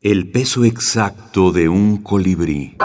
[0.00, 2.76] El peso exacto de un colibrí.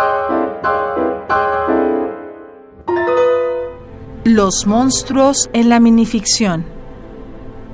[4.23, 6.65] Los monstruos en la minificción.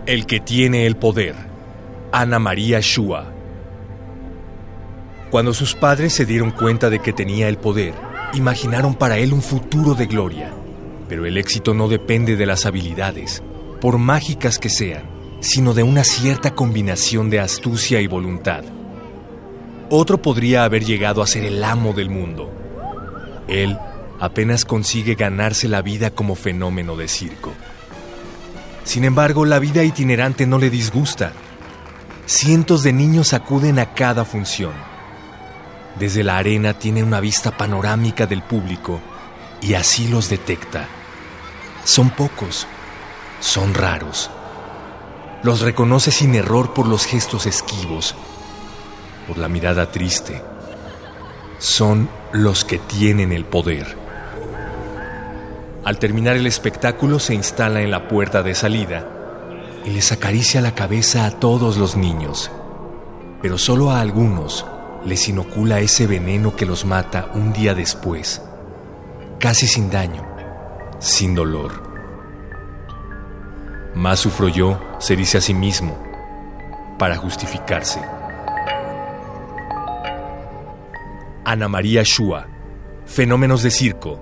[0.05, 1.35] El que tiene el poder.
[2.11, 3.33] Ana María Shua.
[5.31, 7.93] Cuando sus padres se dieron cuenta de que tenía el poder,
[8.33, 10.51] imaginaron para él un futuro de gloria.
[11.07, 13.41] Pero el éxito no depende de las habilidades,
[13.79, 15.03] por mágicas que sean,
[15.39, 18.65] sino de una cierta combinación de astucia y voluntad.
[19.91, 22.51] Otro podría haber llegado a ser el amo del mundo.
[23.47, 23.77] Él
[24.19, 27.53] apenas consigue ganarse la vida como fenómeno de circo.
[28.83, 31.31] Sin embargo, la vida itinerante no le disgusta.
[32.27, 34.73] Cientos de niños acuden a cada función.
[35.97, 39.01] Desde la arena tiene una vista panorámica del público
[39.59, 40.87] y así los detecta.
[41.83, 42.67] Son pocos,
[43.39, 44.29] son raros.
[45.41, 48.15] Los reconoce sin error por los gestos esquivos,
[49.29, 50.41] por la mirada triste.
[51.59, 53.95] Son los que tienen el poder.
[55.85, 59.07] Al terminar el espectáculo se instala en la puerta de salida
[59.85, 62.49] y les acaricia la cabeza a todos los niños,
[63.43, 64.65] pero solo a algunos
[65.05, 68.41] les inocula ese veneno que los mata un día después,
[69.37, 70.27] casi sin daño,
[70.97, 71.83] sin dolor.
[73.93, 75.97] Más sufro yo, se dice a sí mismo,
[76.97, 78.18] para justificarse.
[81.49, 82.45] Ana María Shua,
[83.07, 84.21] Fenómenos de Circo,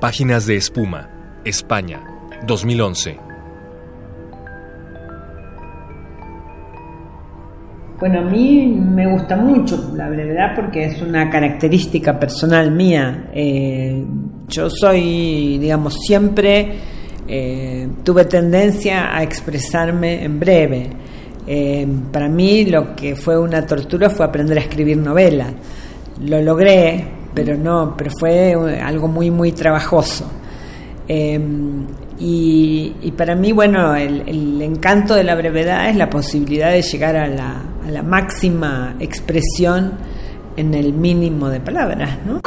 [0.00, 1.10] Páginas de Espuma,
[1.44, 2.00] España,
[2.46, 3.18] 2011.
[7.98, 13.28] Bueno, a mí me gusta mucho la brevedad porque es una característica personal mía.
[13.34, 14.04] Eh,
[14.46, 16.74] yo soy, digamos, siempre
[17.26, 20.90] eh, tuve tendencia a expresarme en breve.
[21.44, 25.54] Eh, para mí lo que fue una tortura fue aprender a escribir novelas.
[26.20, 30.30] Lo logré, pero no, pero fue algo muy, muy trabajoso.
[32.18, 37.26] Y, para mí, bueno, el, encanto de la brevedad es la posibilidad de llegar a
[37.26, 39.94] la, a la máxima expresión
[40.56, 42.40] en el mínimo de palabras, ¿no?